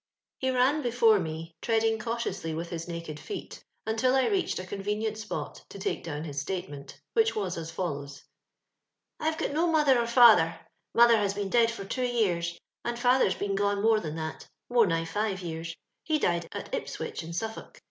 [0.39, 5.15] He ran before me, treading canlioiuily with his naked feet, until I reached a convenient
[5.19, 8.23] spot to take down his statement, nideh wasis follows:—
[9.21, 10.59] Tve got no mother or f)&ther;
[10.95, 14.87] mother bss been dead for two years, and fkthei^ been re more than that— more
[14.87, 15.65] nigb five year»—
[16.09, 17.79] died at Ipswich, in Suffolk.